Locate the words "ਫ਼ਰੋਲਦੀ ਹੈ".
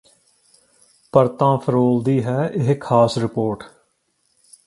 1.57-2.49